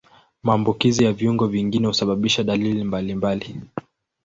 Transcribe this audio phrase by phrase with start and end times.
[0.43, 3.61] Maambukizi ya viungo vingine husababisha dalili mbalimbali.